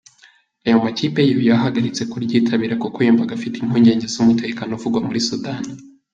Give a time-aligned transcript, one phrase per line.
[0.65, 5.71] Ayo makipe yo yahagaritse kuryitabira kuko yumvaga afite impungenge z’umutekano uvugwa muri Sudani.